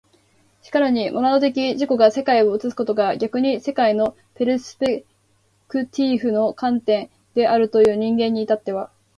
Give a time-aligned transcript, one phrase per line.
[0.63, 5.05] 然るにモナド的に自己が世界を映すことが逆に世界のペルスペ
[5.67, 8.89] クティーフの一観点であるという人間に至っては、